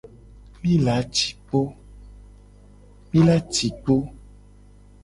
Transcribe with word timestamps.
Mi 3.11 3.21
la 3.25 3.37
ci 3.53 3.67
kpo. 3.83 3.95